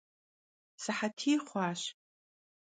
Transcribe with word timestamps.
Sıhetiy 0.81 1.37
xhuaş. 1.47 1.81